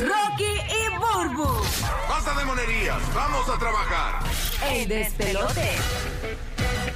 [0.00, 1.60] Rocky y Burbu.
[2.08, 4.20] Basta de monerías, vamos a trabajar.
[4.70, 5.76] El despelote.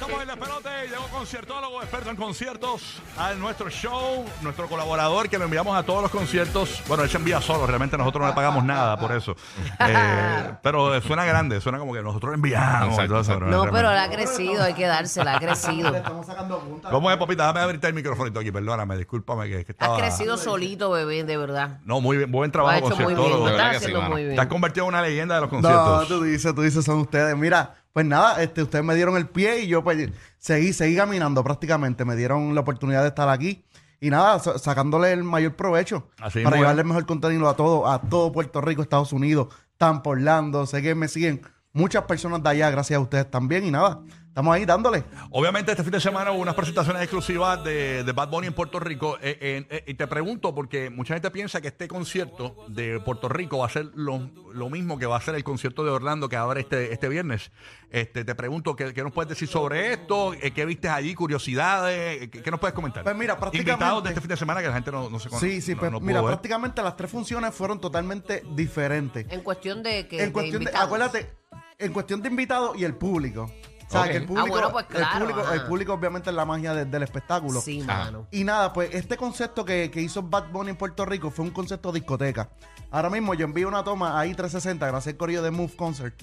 [0.03, 5.37] Estamos en el pelote, llegó conciertólogo, experto en conciertos, a nuestro show, nuestro colaborador que
[5.37, 6.83] lo enviamos a todos los conciertos.
[6.89, 9.33] Bueno, él se envía solo, realmente nosotros no le pagamos nada por eso.
[9.85, 13.01] Eh, pero suena grande, suena como que nosotros lo enviamos.
[13.03, 15.93] y todo eso, No, pero la ha crecido, hay que dársela, ha crecido.
[15.95, 16.79] Estamos sacando.
[16.89, 17.45] ¿Cómo es, Popita?
[17.45, 19.97] Dame abrirte el microfonito aquí, perdóname, discúlpame que, que Has estaba...
[19.97, 21.79] crecido solito, bebé, de verdad.
[21.85, 23.49] No, muy bien, buen has trabajo, muy bien, conciertólogo.
[23.49, 24.11] Estás que sí, haciendo mano.
[24.13, 24.35] muy bien.
[24.35, 26.07] Te has convertido en una leyenda de los No, conciertos.
[26.07, 27.35] tú dices, tú dices, son ustedes.
[27.35, 31.43] Mira, pues nada, este, ustedes me dieron el pie y yo pues seguí, seguí caminando
[31.43, 32.03] prácticamente.
[32.05, 33.63] Me dieron la oportunidad de estar aquí.
[34.01, 37.89] Y nada, sa- sacándole el mayor provecho Así para llevarle el mejor contenido a todo,
[37.89, 40.65] a todo Puerto Rico, Estados Unidos, Tampa, Orlando.
[40.65, 43.63] Sé que me siguen muchas personas de allá, gracias a ustedes también.
[43.65, 44.01] Y nada,
[44.33, 45.03] estamos ahí dándole.
[45.29, 48.79] Obviamente este fin de semana hubo unas presentaciones exclusivas de, de Bad Bunny en Puerto
[48.79, 49.17] Rico.
[49.21, 53.29] Eh, eh, eh, y te pregunto, porque mucha gente piensa que este concierto de Puerto
[53.29, 56.29] Rico va a ser lo, lo mismo que va a ser el concierto de Orlando
[56.29, 57.51] que abre este, este viernes.
[57.91, 60.33] Este, te pregunto, ¿qué, qué nos puedes decir sobre esto?
[60.33, 61.13] Eh, ¿Qué viste allí?
[61.13, 62.27] ¿Curiosidades?
[62.29, 63.03] ¿Qué, qué nos puedes comentar?
[63.03, 65.29] Pues mira, prácticamente- Invitados de este fin de semana que la gente no, no se
[65.29, 65.47] conoce.
[65.47, 66.29] Sí, sí, no- pues no mira, ver.
[66.31, 69.27] prácticamente las tres funciones fueron totalmente diferentes.
[69.31, 70.23] En cuestión de que.
[70.23, 71.29] en cuestión de, acuérdate,
[71.77, 73.51] en cuestión de invitados y el público.
[73.99, 75.53] O sea, que el Ah, bueno, pues el público, ajá.
[75.55, 77.61] el público obviamente es la magia de- del espectáculo.
[77.61, 78.05] Sí, Ah.
[78.05, 78.27] mano.
[78.31, 81.51] Y nada, pues este concepto que, que hizo Bad Bunny en Puerto Rico fue un
[81.51, 82.49] concepto discoteca.
[82.91, 86.21] Ahora mismo yo envío una toma ahí 360, gracias al corrido de Move Concert.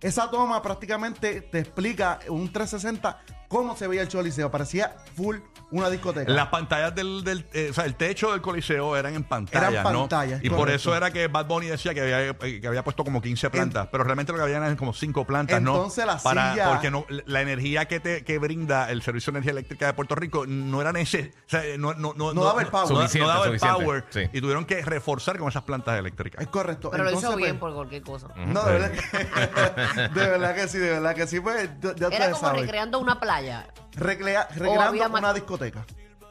[0.00, 4.50] Esa toma prácticamente te explica un 360 cómo se veía el Choliseo.
[4.50, 5.36] Parecía full
[5.72, 6.30] una discoteca.
[6.32, 9.92] Las pantallas del, del eh, o sea, el techo del coliseo eran en pantalla, Eran
[9.92, 10.00] ¿no?
[10.00, 13.04] pantallas, Y por eso era que Bad Bunny decía que había, eh, que había puesto
[13.04, 15.74] como 15 plantas, pero realmente lo que había eran como 5 plantas, ¿no?
[15.76, 19.38] Entonces, la Para, silla- Porque no, la energía que te que brinda el Servicio de
[19.38, 22.62] Energía Eléctrica de Puerto Rico no era necesaria, o sea, no, no, no, No daba
[22.62, 22.88] el power.
[22.90, 24.20] no- daba el suficiente, power sí.
[24.32, 26.40] y tuvieron que reforzar con esas plantas eléctricas.
[26.42, 26.90] Es correcto.
[26.90, 28.28] Pero lo hizo Entonces, bien pues, por cualquier cosa.
[28.36, 31.40] No, de verdad, que, de verdad que sí, de verdad que sí.
[31.40, 33.39] Pues ya Era como recreando una playa.
[33.40, 35.84] Recrea- había recreando más- una discoteca.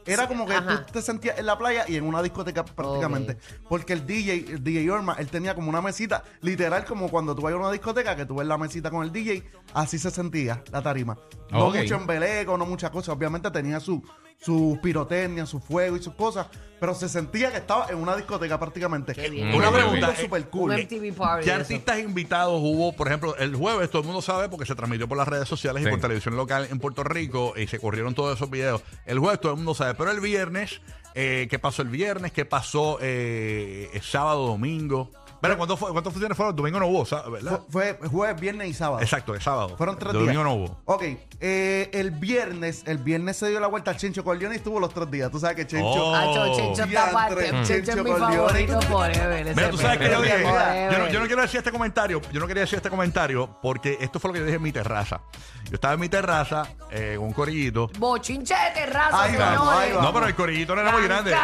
[0.05, 0.85] Era Sí, como que ajá.
[0.85, 3.37] tú te sentías en la playa y en una discoteca prácticamente.
[3.67, 7.41] Porque el DJ, el DJ Orma, él tenía como una mesita, literal como cuando tú
[7.43, 9.43] vas a una discoteca, que tú ves la mesita con el DJ,
[9.73, 11.17] así se sentía la tarima.
[11.51, 11.75] No Ok.
[11.75, 13.09] mucho embeleco, no muchas cosas.
[13.15, 14.01] Obviamente tenía su,
[14.39, 16.47] su pirotecnia, su fuego y sus cosas,
[16.79, 19.13] pero se sentía que estaba en una discoteca prácticamente.
[19.13, 19.53] Qué bien.
[19.53, 20.72] Una Un pregunta, super cool.
[20.72, 21.44] Un MTV party.
[21.44, 21.59] ¿Qué eso.
[21.59, 22.94] artistas invitados hubo?
[22.94, 25.81] Por ejemplo, el jueves todo el mundo sabe porque se transmitió por las redes sociales
[25.81, 25.91] y Sí.
[25.91, 28.81] por televisión local en Puerto Rico y se corrieron todos esos videos.
[29.05, 30.79] El jueves todo el mundo sabe, pero el viernes,
[31.16, 32.31] eh, ¿qué pasó el viernes?
[32.31, 35.11] ¿Qué pasó eh, el sábado, domingo?
[35.41, 36.55] Pero ¿cuántos fue- ¿cuántas funciones fueron?
[36.55, 37.61] Domingo no hubo, sa- ¿verdad?
[37.69, 39.01] Fue, fue jueves, viernes y sábado.
[39.01, 39.75] Exacto, el sábado.
[39.77, 40.44] Fueron tres Domingo días.
[40.44, 40.77] no hubo.
[40.85, 41.03] Ok,
[41.39, 44.94] eh, el viernes, el viernes se dio la vuelta al Chencho Corleone y estuvo los
[44.94, 45.31] tres días.
[45.31, 45.88] Tú sabes que Chencho.
[45.88, 46.16] Oh.
[46.16, 47.45] Acho, Chencho está Diantre, aparte.
[47.50, 48.85] Chencho es Chencho mi favorito Leone.
[48.88, 49.47] forever.
[49.47, 50.91] ese Mira, tú sabes que yo dije, Forever.
[50.91, 53.97] yo no, yo no quiero decir este comentario, yo no quería decir este comentario porque
[54.01, 55.21] esto fue lo que yo dije en mi terraza.
[55.66, 57.89] Yo estaba en mi terraza eh, con un corillito.
[58.00, 59.79] Bochinche de terraza, Ahí vamos, señores.
[59.79, 60.03] ahí vamos.
[60.03, 61.31] No, pero el corillito no era muy grande.
[61.31, 61.39] Can,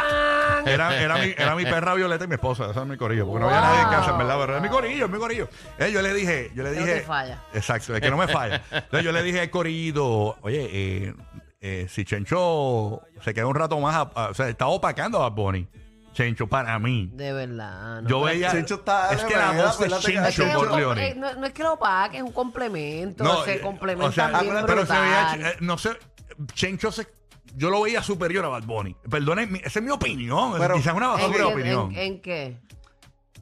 [0.66, 0.68] can.
[0.68, 3.40] Era, era, mi, era mi perra Violeta y mi esposa, ese es mi corillo, porque
[3.42, 5.50] no había nadie casa, en verdad, pero era mi corillo, es mi corillo.
[5.80, 7.00] Eh, yo le dije, yo le Que no dije.
[7.00, 7.44] te falla.
[7.54, 8.62] Exacto, es que no me falla.
[8.72, 11.14] Entonces yo le dije al corillito, oye, eh,
[11.62, 15.30] eh, si Chencho se queda un rato más, a- a- o sea, está opacando a
[15.30, 15.68] Bad Bunny.
[16.14, 17.10] Chencho, para mí.
[17.14, 18.02] De verdad.
[18.02, 18.50] no, Yo veía.
[18.50, 20.68] Chencho está es que la verdad, voz de acuérdate que- Es que Chencho es un-
[20.70, 21.08] Corleone.
[21.10, 23.44] eh, no, no es que lo pague, es un complemento.
[23.44, 25.90] se eh, complementan o sea, bien pero se veía, eh, no sé,
[26.54, 27.08] Chencho se,
[27.56, 28.96] yo lo veía superior a Bad Bunny.
[29.10, 30.54] Perdone, mi- esa es mi opinión.
[30.58, 31.92] Pero- quizás una ¿En, basura de qué, opinión.
[31.92, 32.58] en- en qué?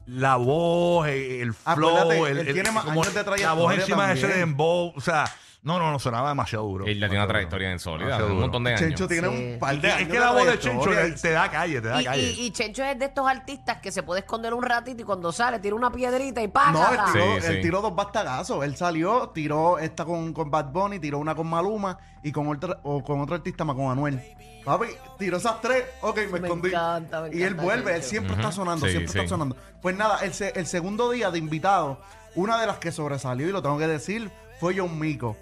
[0.06, 3.74] La voz, el flow, Acuérdate, el, él el- tiene más como años de la voz
[3.74, 4.40] encima de ese también.
[4.40, 5.24] dembow, o sea,
[5.62, 6.84] no, no, no, sonaba demasiado duro.
[6.84, 8.42] Él ya tiene una trayectoria en sólida, Demasiado un duro.
[8.48, 8.80] montón de años.
[8.82, 9.52] Chencho tiene Sí.
[9.54, 11.14] un par de Es años que la voz de Chencho trayectoria.
[11.22, 12.22] te da calle, te da Y, calle.
[12.32, 15.32] y, y Chencho es de estos artistas que se puede esconder un ratito y cuando
[15.32, 17.06] sale tira una piedrita y No, ¡págata!
[17.06, 17.62] él tiró, Sí, él sí.
[17.62, 18.62] tiró dos bastagazos.
[18.62, 22.78] Él salió, tiró esta con, con Bad Bunny, tiró una con Maluma y con otro,
[22.82, 24.20] o con otro artista más con Anuel.
[24.64, 24.86] Papi,
[25.18, 26.68] tiró esas tres, ok, me, Me escondí.
[26.68, 29.18] encanta, me y él vuelve, él siempre está sonando, Sí, siempre sí.
[29.18, 29.56] está sonando.
[29.82, 32.00] Pues nada, el, se- el segundo día de invitado,
[32.34, 35.36] una de las que sobresalió, y lo tengo que decir, fue John Mico.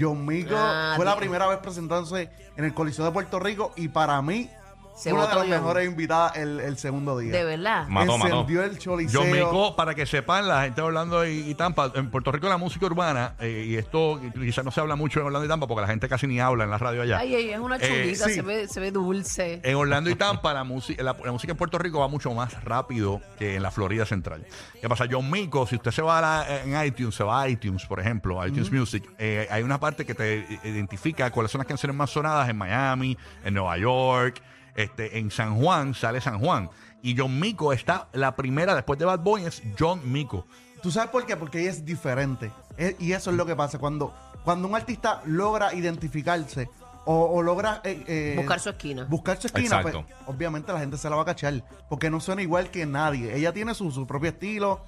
[0.00, 3.88] John Mico Ah, fue la primera vez presentándose en el Coliseo de Puerto Rico y
[3.88, 4.50] para mí
[4.94, 7.32] Se una de las mejores invitadas el, el segundo día.
[7.32, 7.88] De verdad.
[7.88, 8.30] Mató, mató.
[8.40, 9.20] Encendió el Choliseo.
[9.22, 12.48] John Mico, para que sepan, la gente de Orlando y, y Tampa, en Puerto Rico
[12.48, 15.66] la música urbana, eh, y esto quizás no se habla mucho en Orlando y Tampa
[15.66, 17.18] porque la gente casi ni habla en la radio allá.
[17.18, 18.34] Ay, ay, es una Eh, chulita, sí.
[18.34, 19.60] se, ve, se ve dulce.
[19.64, 22.62] En Orlando y Tampa la, música la, la música en Puerto Rico va mucho más
[22.62, 24.46] rápido que en la Florida Central.
[24.80, 25.06] ¿Qué pasa?
[25.10, 27.98] John Mico, si usted se va a la- en iTunes, se va a iTunes, por
[27.98, 32.10] ejemplo, iTunes Music, eh, hay una parte que te identifica cuáles son las canciones más
[32.10, 34.42] sonadas en Miami, en Nueva York,
[34.74, 36.70] este, en San Juan, sale San Juan.
[37.02, 40.46] Y John Mico está la primera después de Bad Bunny, es John Mico.
[40.82, 41.36] ¿Tú sabes por qué?
[41.36, 42.50] Porque ella es diferente.
[42.98, 43.78] Y eso es lo que pasa.
[43.78, 44.14] Cuando,
[44.44, 46.68] cuando un artista logra identificarse
[47.04, 47.80] o, o logra...
[47.84, 49.04] eh, eh, Buscar su esquina.
[49.04, 49.94] Buscar su esquina, pues,
[50.26, 51.64] obviamente la gente se la va a cachar.
[51.88, 53.36] Porque no suena igual que nadie.
[53.36, 54.84] Ella tiene su, su propio estilo.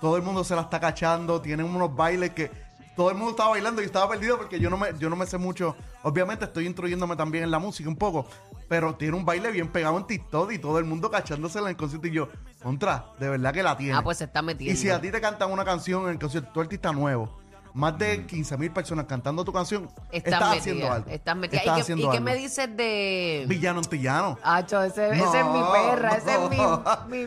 [0.00, 1.40] Todo el mundo se la está cachando.
[1.40, 2.50] Tiene unos bailes que...
[2.96, 5.16] Todo el mundo estaba bailando y yo estaba perdido porque yo no me, yo no
[5.16, 5.76] me sé mucho.
[6.02, 8.26] Obviamente estoy instruyéndome también en la música un poco.
[8.68, 11.76] Pero tiene un baile bien pegado en TikTok y todo el mundo cachándosela en el
[11.76, 12.08] concierto.
[12.08, 12.28] Y yo,
[12.62, 13.94] contra, de verdad que la tiene.
[13.98, 14.72] Ah, pues se está metiendo.
[14.72, 17.38] Y si a ti te cantan una canción en el concierto, tu artista nuevo,
[17.74, 18.26] más de Mm.
[18.26, 21.10] 15 mil personas cantando tu canción, Estás estás metida, haciendo algo.
[21.10, 21.60] Estás metida.
[21.60, 23.44] Estás ¿Y, qué, haciendo y qué me dices de...?
[23.46, 24.38] Villano antillano.
[24.42, 26.56] Acho, ese, No, ese es mi perra, ese es mi,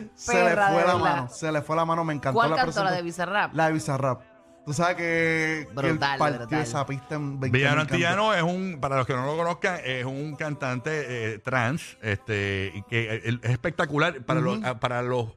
[0.00, 2.50] perra, Se le de fue la mano, se le fue la mano, me encantó ¿Cuál
[2.50, 2.82] la cantó?
[2.82, 3.54] ¿La de Bizarrap?
[3.54, 4.22] La de Bizarrap.
[4.66, 6.62] Tú sabes que, que él Brutal, partió brutal.
[6.62, 7.92] esa pista en 20 Villano mil cantos.
[7.94, 12.70] Antillano es un, para los que no lo conozcan, es un cantante eh, trans, este,
[12.74, 15.28] y que eh, es espectacular para los, ah, para los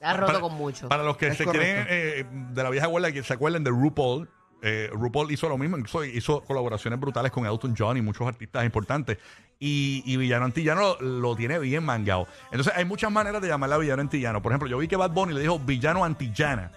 [0.00, 0.88] Ha roto para, con mucho.
[0.88, 1.66] Para los que Es se correcto.
[1.66, 4.30] creen eh, de la vieja guardia, que se acuerden de RuPaul.
[4.62, 8.64] eh, RuPaul hizo lo mismo, incluso hizo colaboraciones brutales con Elton John y muchos artistas
[8.64, 9.18] importantes.
[9.58, 12.26] Y, y Villano Antillano lo, lo tiene bien mangado.
[12.50, 14.40] Entonces, hay muchas maneras de llamarla Villano Antillano.
[14.40, 16.70] Por ejemplo, yo vi que Bad Bunny le dijo Villano Antillana.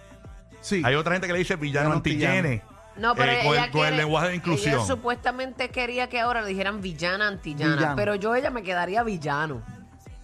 [0.67, 0.81] Sí.
[0.83, 2.61] Hay otra gente que le dice Villano Villano Antillane.
[2.97, 4.73] No, pero eh, con, ella el, con el quiere- lenguaje de inclusión.
[4.75, 7.95] Ella supuestamente quería que ahora le dijeran villana antillana, Villano.
[7.95, 9.61] pero yo ella me quedaría villano.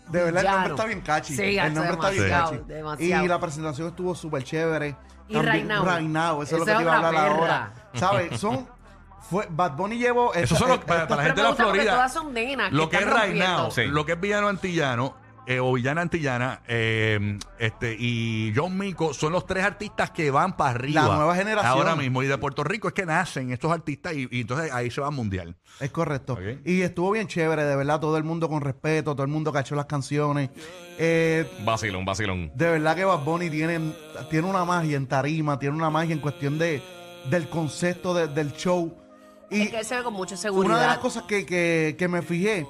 [0.09, 0.55] De verdad, el Villano.
[0.57, 1.35] nombre está bien catchy.
[1.35, 2.63] Sí, el nombre está bien demasiado, catchy.
[2.73, 3.25] demasiado.
[3.25, 4.95] Y la presentación estuvo súper chévere.
[5.29, 5.37] Y.
[5.39, 7.37] Right Now, eso es lo Esa que te es iba a otra hablar perra.
[7.37, 7.73] ahora.
[7.93, 8.39] ¿Sabes?
[8.39, 8.67] Son...
[9.29, 10.33] Fue, Bad Bunny llevó...
[10.33, 11.93] Eso esta- son los- esta- para, para la gente de la gusta porque Florida.
[11.95, 13.71] todas son nenas que Lo que es right now, rompiendo.
[13.71, 13.85] Sí.
[13.85, 19.33] lo que es villano antillano eh, o villana antillana eh, este y John Mico son
[19.33, 21.07] los tres artistas que van para arriba.
[21.07, 21.71] La nueva generación.
[21.77, 22.23] Ahora mismo.
[22.23, 25.07] Y de Puerto Rico es que nacen estos artistas y, y entonces ahí se va
[25.07, 25.55] al mundial.
[25.79, 26.37] Es correcto.
[26.65, 29.75] Y estuvo bien chévere, de verdad, todo el mundo con respeto, todo el mundo cachó
[29.75, 30.49] las canciones.
[30.97, 32.51] Eh, Vacilón, vacilón.
[32.55, 33.93] de verdad que Bad Bunny tiene,
[34.29, 36.81] tiene una magia en tarima, tiene una magia en cuestión de,
[37.29, 38.95] del concepto de- del show.
[39.49, 40.53] Y Es que él se ve con mucha una de las
[40.95, 40.99] seguridad.
[41.01, 42.65] cosas que, que- que me fijé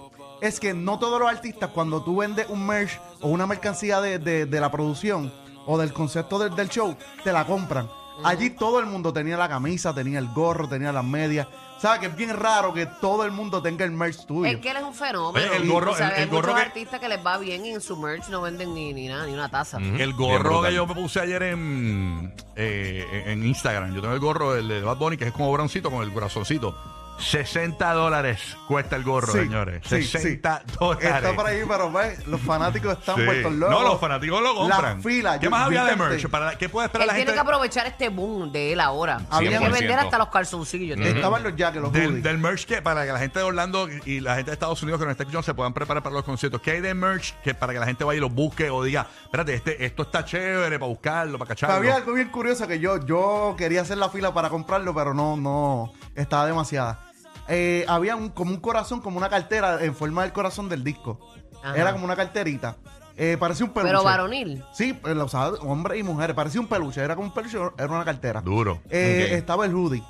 [0.48, 4.20] es que no todos los artistas, cuando tú vendes un merch o una mercancía de,
[4.20, 5.32] de- de la producción
[5.66, 7.90] o del concepto del- del show, te la compran.
[8.24, 11.48] Allí todo el mundo tenía la camisa, tenía el gorro, tenía las medias.
[11.80, 12.00] ¿Sabes?
[12.00, 14.50] Que es bien raro que todo el mundo tenga el merch tuyo.
[14.50, 15.46] Es que él es un fenómeno.
[15.52, 17.66] Oye, el gorro- O sea, el- hay gorro muchos que- artistas que les va bien
[17.66, 19.80] y en su merch no venden ni, ni nada, ni una taza.
[19.80, 23.94] El gorro que yo me puse ayer en, eh, en Instagram.
[23.96, 26.76] Yo tengo el gorro el de Bad Bunny que es como broncito con el corazoncito.
[27.20, 29.82] 60 dólares cuesta el gorro, Sí, señores.
[29.86, 30.76] sí, 60 sí.
[30.80, 31.14] dólares.
[31.16, 33.26] Está por ahí, pero ves, los fanáticos están Sí.
[33.26, 33.76] vueltos locos.
[33.76, 34.98] No, los fanáticos lo compran.
[34.98, 35.40] La fila.
[35.40, 36.28] ¿Qué yo- más había de merch?
[36.28, 37.34] ¿Para, ¿Qué puede esperar Él la tiene gente?
[37.36, 39.22] que aprovechar este boom de él ahora.
[39.30, 39.80] Había Tiene que 100%.
[39.80, 41.00] vender hasta los calzoncillos.
[41.00, 42.24] Estaban los jackets, los Del, hoodies.
[42.24, 45.00] del merch que para que la gente de Orlando y la gente de Estados Unidos
[45.00, 46.62] que nos está escuchando se puedan preparar para los conciertos.
[46.62, 49.08] ¿Qué hay de merch que para que la gente vaya y lo busque o diga,
[49.24, 51.76] espérate, este, esto está chévere para buscarlo, para cacharlo?
[51.76, 55.38] Había algo bien curioso que yo, yo quería hacer la fila para comprarlo, pero no,
[55.38, 57.00] no, estaba demasiada.
[57.48, 61.20] Eh, había un, como un corazón, como una cartera en forma del corazón del disco.
[61.62, 61.78] Ajá.
[61.78, 62.78] Era como una carterita.
[63.16, 63.92] Eh, parecía un peluche.
[63.92, 64.64] Pero varonil.
[64.74, 66.36] Sí, eh, lo usaba hombres y mujeres.
[66.36, 67.02] Parecía un peluche.
[67.02, 68.42] Era como un peluche, era una cartera.
[68.42, 68.82] Duro.
[68.90, 69.30] Eh.
[69.34, 70.04] Estaba el hoodie,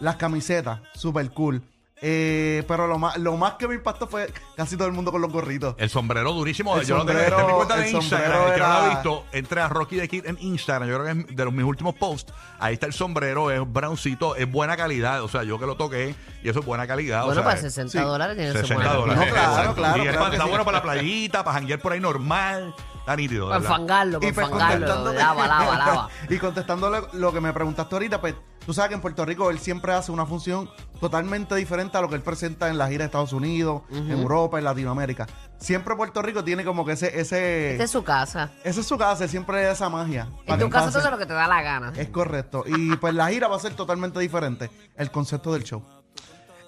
[0.00, 1.62] las camisetas, super cool.
[2.02, 5.22] Eh, pero lo más, lo más que me impactó fue casi todo el mundo con
[5.22, 5.74] los gorritos.
[5.78, 6.76] El sombrero durísimo.
[6.76, 8.26] El yo lo tengo sombrero- en mi cuenta de el Instagram.
[8.32, 10.88] sombrero El que no lo ha era- visto, entre a Rocky de Kid en Instagram.
[10.90, 12.34] Yo creo que es de los mis últimos posts.
[12.58, 15.22] Ahí está el sombrero, es browncito, es buena calidad.
[15.22, 17.22] O sea, yo que lo toqué y eso es buena calidad.
[17.22, 19.26] o Bueno, sea, para 60 sí, dólares tiene que ser 60 buena dólares.
[19.26, 19.74] No, claro, Exacto.
[19.76, 20.50] claro, Y es claro pa- que está sí.
[20.50, 22.74] bueno para la playita, para janguear por ahí normal.
[22.98, 23.46] Está nítido.
[23.48, 23.72] Para ¿verdad?
[23.72, 24.86] enfangarlo, para pues enfangarlo.
[24.86, 26.08] contestándole- Lava, lava, lava.
[26.28, 28.34] y contestando lo, lo que me preguntaste ahorita, pues
[28.66, 30.68] tú sabes que en Puerto Rico él siempre hace una función
[31.00, 34.58] totalmente diferente a lo que él presenta en la gira de Estados Unidos, en Europa,
[34.58, 35.26] en Latinoamérica.
[35.58, 38.50] Siempre Puerto Rico tiene como que ese, ese, Esta es su casa.
[38.64, 40.28] esa es su casa, siempre es esa magia.
[40.44, 41.92] En tu casa tú haces lo que te da la gana.
[41.96, 42.64] Es correcto.
[42.66, 45.82] Y pues la gira va a ser totalmente diferente, el concepto del show.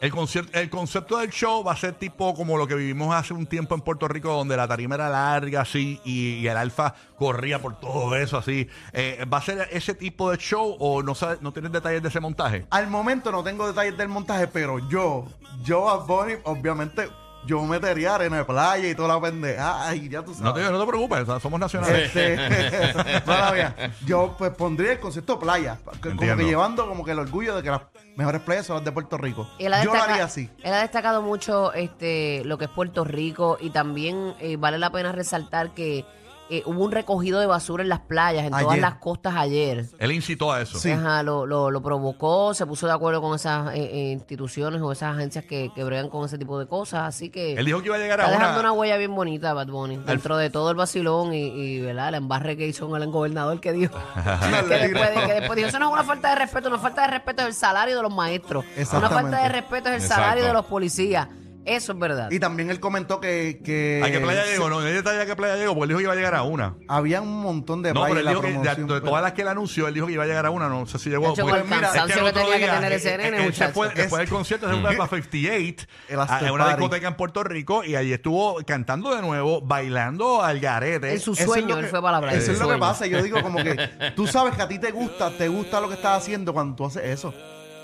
[0.00, 0.12] El,
[0.52, 3.74] el concepto del show va a ser tipo como lo que vivimos hace un tiempo
[3.74, 7.80] en Puerto Rico, donde la tarima era larga así y, y el alfa corría por
[7.80, 8.68] todo eso así.
[8.92, 12.08] Eh, ¿Va a ser ese tipo de show o no sabes, no tienes detalles de
[12.08, 12.66] ese montaje?
[12.70, 15.26] Al momento no tengo detalles del montaje, pero yo,
[15.64, 17.08] yo a Bonnie, obviamente,
[17.48, 19.88] yo metería arena de playa y toda la pendeja.
[19.88, 20.42] Ay, ya tú sabes.
[20.44, 22.14] No te, no te preocupes, o sea, somos nacionales.
[22.14, 22.36] Este,
[24.06, 26.36] yo pues pondría el concepto playa, que- como Entiendo.
[26.36, 27.80] que llevando como que el orgullo de que las
[28.16, 29.48] mejores playas son las de Puerto Rico.
[29.58, 30.50] Él ha, Yo lo destaca- haría así.
[30.62, 34.90] él ha destacado mucho este lo que es Puerto Rico y también eh, vale la
[34.90, 36.04] pena resaltar que
[36.50, 38.80] eh, hubo un recogido de basura en las playas, en todas Ayer.
[38.80, 39.84] las costas ayer.
[39.98, 40.78] Él incitó a eso.
[40.78, 40.90] Sí.
[40.90, 44.90] Ajá, lo, lo, lo provocó, se puso de acuerdo con esas eh, eh, instituciones o
[44.92, 47.86] esas agencias que, que bregan con ese tipo de cosas, así que Él dijo que
[47.86, 48.46] iba a llegar a está una...
[48.46, 52.08] dejando una huella bien bonita Bad Bunny, dentro de todo el vacilón y, y ¿verdad?
[52.08, 53.94] el embarre que hizo con el gobernador que dijo,
[54.68, 57.02] que, después, de- que después dijo, eso no es una falta de respeto, una falta
[57.02, 60.22] de respeto es el salario de los maestros, una falta de respeto es el Exacto.
[60.22, 61.28] salario de los policías,
[61.64, 62.30] eso es verdad.
[62.30, 64.68] Y también él comentó que, que ¿A qué playa llegó?
[64.70, 66.42] No, hay detalle a qué playa llegó, porque él dijo que iba a llegar a
[66.42, 66.74] una.
[66.88, 68.86] había un montón de No, playas pero en él la dijo que de, promoción.
[68.86, 70.68] de pero- todas las que él anunció, él dijo que iba a llegar a una.
[70.68, 71.26] No sé si llegó.
[71.26, 73.36] De hecho, porque- con el es cansancio el que otro tenía que tener ese nene,
[73.36, 73.72] él se muchacho.
[73.74, 76.80] fue- después del concierto, se fue para 58, El a, after a una party.
[76.80, 81.12] discoteca en Puerto Rico, y allí estuvo cantando de nuevo, bailando al garete.
[81.12, 82.38] En su Eso es sueño, lo él que- fue para la playa.
[82.38, 82.92] Eso en es su lo que sueño.
[82.92, 83.06] pasa.
[83.06, 83.76] Yo digo como que
[84.16, 86.86] tú sabes que a ti te gusta, te gusta lo que estás haciendo cuando tú
[86.86, 87.34] haces eso.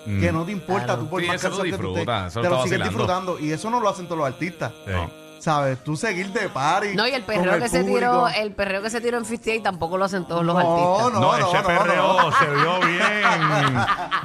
[0.04, 1.00] Que no te importa, Claro.
[1.02, 3.38] tú por Sí, más que tú eso te lo sigues disfrutando.
[3.38, 4.72] Y eso no lo hacen todos los artistas.
[4.84, 4.92] Sí.
[4.92, 5.24] No.
[5.38, 5.84] ¿Sabes?
[5.84, 6.94] Tú seguir de party.
[6.96, 9.26] No, y el con perreo el que se tiró, el perreo que se tiró en
[9.26, 11.12] 58 tampoco lo hacen todos los No, artistas.
[11.12, 12.32] No, no, ese no, perreo no.
[12.38, 13.74] se vio bien.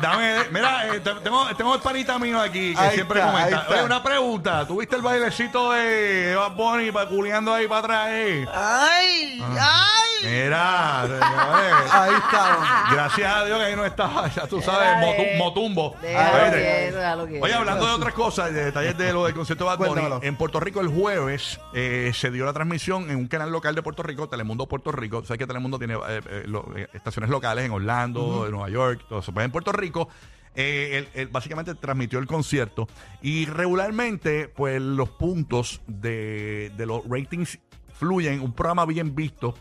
[0.01, 3.57] Dame, mira, eh, te- tengo, tengo el panita mío aquí que Ahí siempre está, comenta.
[3.61, 3.73] está.
[3.73, 4.67] Oye, una pregunta.
[4.67, 8.07] ¿Tuviste el bailecito de Bad Bunny pa- culeando ahí para atrás?
[8.11, 8.45] eh?
[8.53, 9.41] ¡Ay!
[9.59, 9.99] ¡Ay!
[10.21, 11.91] Mira, señores.
[11.93, 12.57] Ahí está.
[12.91, 15.95] Gracias a Dios que ahí no estaba, ya tú sabes, motu- motumbo.
[16.01, 16.57] Déjalo Oíste.
[16.61, 17.45] quieto, déjalo quieto.
[17.45, 20.19] Oye, hablando de otras cosas, de detalles de lo del concierto de Bad Bunny, Cuéntamelo.
[20.21, 23.81] en Puerto Rico el jueves eh, se dio la transmisión en un canal local de
[23.81, 25.23] Puerto Rico, Telemundo Puerto Rico.
[25.23, 29.05] Sabes que Telemundo tiene eh, eh, lo- eh, estaciones locales en Orlando, en Nueva York,
[29.07, 29.31] todo eso.
[29.31, 30.09] Pues en Puerto Rico,
[30.59, 32.87] eh, él- él básicamente transmitió el concierto
[33.21, 37.59] y regularmente, pues los puntos de, de los ratings
[37.93, 38.41] fluyen.
[38.41, 39.55] Un programa bien visto.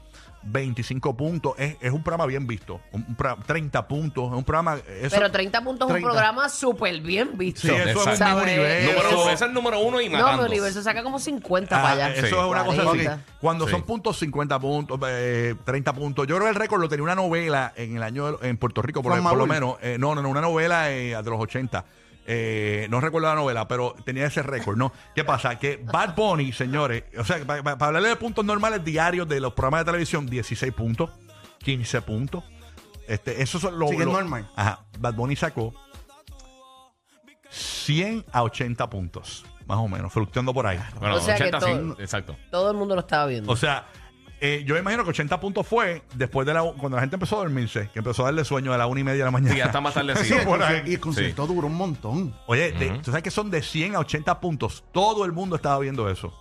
[0.50, 2.80] 25 puntos, es, es un programa bien visto.
[2.92, 4.76] Un, un programa- 30 puntos, es un programa.
[5.00, 6.10] Eso, Pero 30 puntos es un 30.
[6.10, 7.60] programa súper bien visto.
[7.62, 8.42] Sí, eso es un Exacto.
[8.42, 8.92] universo.
[8.92, 10.42] Número uno, ese es el número uno y No, matando.
[10.44, 12.14] mi universo saca como 50 Ah, para allá.
[12.14, 12.34] Eso Sí.
[12.34, 12.86] es una cosa así.
[12.88, 13.20] 40.
[13.40, 13.70] Cuando Sí.
[13.72, 16.26] son puntos, 50 puntos, eh, 30 puntos.
[16.26, 18.82] Yo creo que el récord lo tenía una novela en el año de- en Puerto
[18.82, 19.76] Rico, por, Juan por lo menos.
[19.82, 21.84] Eh, no, no, no, una novela eh, de los 80.
[22.30, 24.92] Eh, no recuerdo la novela, pero tenía ese récord, ¿no?
[25.14, 25.58] ¿Qué pasa?
[25.58, 29.80] Que Bad Bunny, señores, o sea, para, hablarle de puntos normales diarios de los programas
[29.80, 31.10] de televisión, 16 puntos,
[31.60, 32.44] 15 puntos.
[33.06, 33.88] Este, esos son los.
[33.88, 34.46] Sí, que es normal.
[34.56, 34.84] Ajá.
[34.98, 35.72] Bad Bunny sacó
[37.48, 40.78] 100 a 80 puntos, más o menos, fluctuando por ahí.
[41.00, 42.36] Bueno, O sea que 80 sí, todo- exacto.
[42.50, 43.50] Todo el mundo lo estaba viendo.
[43.50, 43.86] O sea,
[44.40, 47.38] eh, yo imagino que 80 puntos fue después de la cuando la gente empezó a
[47.40, 49.52] dormirse, que empezó a darle sueño a la una y media de la mañana.
[49.52, 50.44] Sí, ya está más Sí, el ahí.
[50.46, 52.34] concierto- y el concierto duró un montón.
[52.46, 54.84] Oye, de- tú sabes que son de 100 a 80 puntos.
[54.92, 56.32] Todo el mundo estaba viendo eso.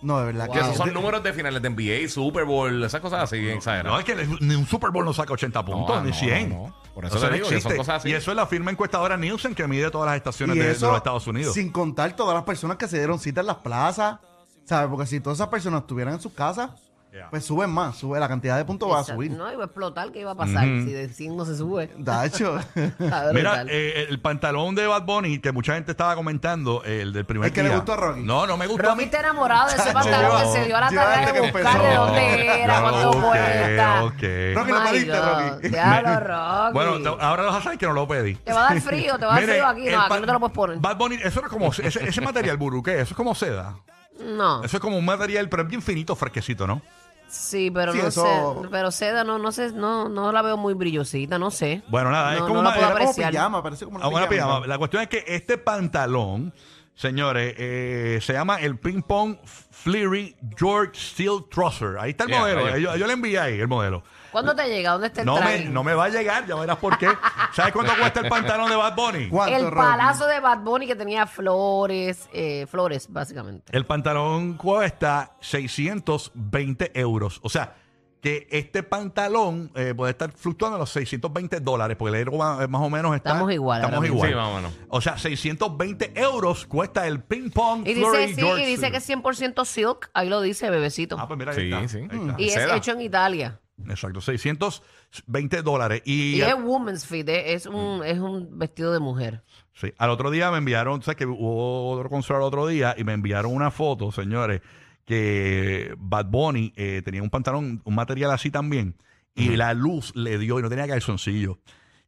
[0.00, 0.54] No, de verdad Wow.
[0.54, 3.98] Que esos son números de finales de NBA, Super Bowl, esas cosas así, No, exageradas.
[3.98, 6.48] es que ni un Super Bowl no saca 80 puntos, No, ni no, 100.
[6.50, 6.76] no, no.
[6.94, 7.76] Por eso Eso te no digo que son existe.
[7.76, 8.08] cosas así.
[8.10, 10.72] Y eso es la firma encuestadora Nielsen que mide todas las estaciones Y de, de
[10.72, 11.54] eso, los Estados Unidos.
[11.54, 14.18] Sin contar todas las personas que se dieron cita en las plazas.
[14.64, 14.88] ¿Sabes?
[14.90, 16.70] Porque si todas esas personas estuvieran en sus casas,
[17.18, 17.30] Yeah.
[17.30, 17.96] pues suben más.
[17.96, 19.16] Sube, la cantidad de puntos va a Exacto.
[19.16, 19.30] subir.
[19.32, 20.64] No, iba a explotar, ¿qué iba a pasar?
[20.64, 21.90] Si de 100 no se sube.
[21.98, 22.58] Dacho.
[22.74, 23.68] Está Mira, brutal.
[23.70, 27.52] eh, el pantalón de Bad Bunny, que mucha gente estaba comentando, el del primer Es
[27.54, 27.76] que le día.
[27.78, 28.20] gustó a Rocky.
[28.22, 29.04] No, no me gustó a Rocky mí.
[29.04, 31.52] está enamorado de ese pantalón que se dio a la yo tarea desde de que
[31.52, 32.04] buscar de empezó.
[32.06, 34.04] dónde era, cuánto ok, cuesta.
[34.04, 34.12] ok.
[34.54, 35.26] Rocky, ¿lo My pediste, God.
[35.26, 35.68] Rocky?
[36.28, 36.72] Rocky.
[36.72, 38.34] Bueno, te- ahora vas a saber que no lo pedí.
[38.36, 39.88] Te va a dar frío, te va a dar Mire, frío aquí.
[39.88, 40.78] el No, aquí no te lo puedes poner.
[40.78, 42.94] Bad Bunny, eso era como ese, ese material buru, ¿qué?
[43.00, 43.74] Eso es como seda.
[44.20, 44.64] No.
[44.64, 46.82] Eso es como un material, pero es bien finito, fresquecito, ¿no?
[47.28, 48.24] Sí, pero Sí, no eso-
[48.62, 48.68] sé.
[48.70, 51.82] Pero seda no, no sé, no, no la veo muy brillosita, no sé.
[51.88, 53.30] Bueno, nada, es No, como no la una, puedo era como apreciar.
[53.32, 54.28] pijama, parece como una Ah, pijama.
[54.28, 54.66] pijama.
[54.66, 56.52] La cuestión es que este pantalón,
[56.98, 59.36] señores, eh, se llama el Ping Pong
[59.70, 61.96] Fleary George Steel Trouser.
[61.98, 62.76] Ahí está el Yeah, modelo.
[62.76, 64.02] Yo, yo le envié ahí el modelo.
[64.32, 64.90] ¿Cuándo te llega?
[64.92, 65.64] ¿Dónde está el No me, traje?
[65.66, 67.08] no me va a llegar, ya verás por qué.
[67.54, 69.28] ¿Sabes cuánto cuesta el pantalón de Bad Bunny?
[69.28, 69.76] ¿Cuánto, el Rocky?
[69.76, 73.74] palazo de Bad Bunny que tenía flores, eh, flores, básicamente.
[73.74, 77.40] El pantalón cuesta 620 euros.
[77.42, 77.76] O sea,
[78.20, 82.66] que este pantalón eh, puede estar fluctuando en los 620 dólares, porque el euro ma-
[82.66, 83.30] más o menos está.
[83.30, 84.26] Estamos igual Estamos ahora mismo.
[84.26, 84.62] igual.
[84.72, 84.96] Sí, o.
[84.96, 87.86] O sea, 620 euros cuesta el ping pong.
[87.86, 91.16] Y Flurry dice, sí, George y dice que es 100% silk, ahí lo dice, bebecito.
[91.18, 91.88] Ah, pues mira, ahí Sí, está.
[91.88, 91.98] sí.
[92.10, 92.34] Ahí está.
[92.42, 92.76] y es seda.
[92.76, 93.60] hecho en Italia.
[93.88, 96.02] Exacto, 620 dólares.
[96.04, 99.42] Y, Y es woman's fit, eh, es un, es un vestido de mujer.
[99.74, 103.04] sí, al otro día me enviaron, sabes que hubo otro concierto el otro día y
[103.04, 104.60] me enviaron una foto, señores,
[105.08, 108.94] que Bad Bunny eh, tenía un pantalón, un material así también,
[109.34, 111.60] y la luz le dio, y no tenía calzoncillo,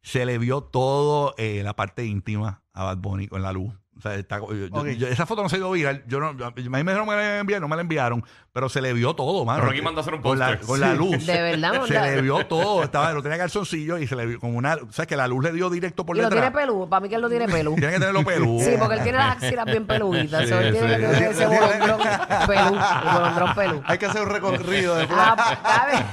[0.03, 3.73] se le vio todo eh, la parte íntima a Bad Bunny con la luz.
[4.01, 4.87] O sea, está- yo- yo- Ok.
[4.97, 6.03] yo- esa foto no se dio viral.
[6.07, 8.67] Yo no, a mí me dijeron que me la enviaron, no me la enviaron, pero
[8.67, 9.61] se le vio todo, mano.
[9.63, 10.65] Rocky mandó a hacer un con la, póster.
[10.65, 10.97] con la Sí.
[10.97, 11.25] luz.
[11.27, 12.81] De verdad, Se manda- le vio todo.
[12.83, 14.73] Estaba, no tenía calzoncillo y se le vio como una.
[14.73, 16.51] O sea, que la luz le dio directo por Y lo detrás.
[16.51, 16.89] tiene peludo.
[16.89, 17.75] Para mí que él lo tiene peludo.
[17.75, 18.65] Tiene que tenerlo peludo.
[18.65, 20.41] Sí, porque él tiene las axilas bien peluditas.
[20.41, 21.01] Sí, so él tiene sí.
[21.01, 21.99] que tener ese bolondrón
[22.47, 22.75] pelú.
[23.05, 23.83] El bolondrón pelú.
[23.85, 26.03] Hay que hacer un recorrido de Ah, pues, está bien.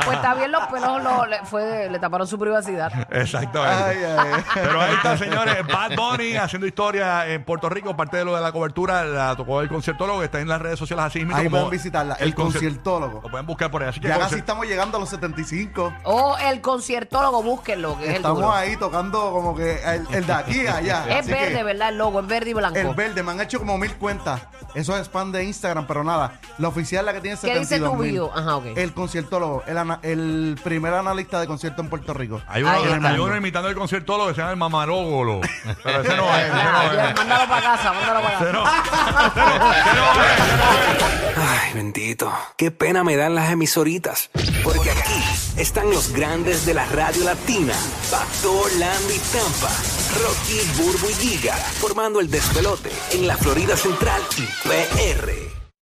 [0.06, 2.90] pues está bien, los pelos lo- le, fue, le taparon su privacidad.
[3.10, 3.84] Exactamente.
[3.84, 4.42] Ay, ay.
[4.54, 5.66] Pero ahí está, señores.
[5.66, 7.96] Bad Bunny haciendo historia en Puerto Rico.
[7.96, 11.04] Parte de lo de la cobertura, la tocó el conciertólogo está en las redes sociales
[11.06, 11.36] así mismo.
[11.36, 13.20] Ahí como pueden visitarla, el concier- conciertólogo.
[13.22, 13.88] Lo pueden buscar por ahí.
[13.90, 15.92] Así que Ya casi estamos llegando a los 75.
[16.04, 20.32] O el conciertólogo, búsquenlo, que es el Estamos ahí tocando como que el, el de
[20.32, 21.04] aquí allá.
[21.08, 21.88] Es Así verde, ¿verdad?
[21.90, 22.78] El logo, es verde y blanco.
[22.78, 24.40] El verde, me han hecho como mil cuentas.
[24.74, 26.38] Eso es spam de Instagram, pero nada.
[26.58, 28.38] La oficial, la que tiene ¿Qué dice 72 tu?
[28.38, 28.66] Ajá, ok.
[28.76, 32.40] El conciertólogo, el, ana- el primer analista de concierto en Puerto Rico.
[32.46, 32.70] Hay uno,
[33.08, 35.40] hay uno imitando el conciertólogo que se llama el mamarógolo.
[35.82, 36.44] Pero ese no es.
[36.44, 36.99] Ese no es.
[37.16, 38.50] Mándalo para casa, mándalo para casa.
[41.30, 41.36] es.
[41.36, 42.32] Ay, bendito.
[42.56, 44.30] Qué pena me dan las emisoritas.
[44.62, 45.22] Porque aquí
[45.56, 47.74] están los grandes de la radio latina.
[48.10, 49.70] Pastor, Landy, Tampa.
[50.22, 51.54] Rocky, Burbu y Giga.
[51.54, 55.49] Formando el despelote en la Florida Central y PR.